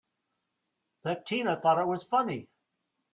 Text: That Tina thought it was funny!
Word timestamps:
That 1.03 1.27
Tina 1.27 1.61
thought 1.61 1.77
it 1.77 1.85
was 1.85 2.03
funny! 2.03 2.49